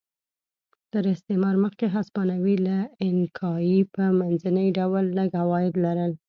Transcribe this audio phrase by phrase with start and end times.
[0.91, 6.11] تر استعمار مخکې هسپانوي له اینکایي په منځني ډول لږ عواید لرل.